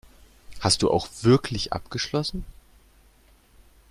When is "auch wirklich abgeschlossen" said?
0.89-2.43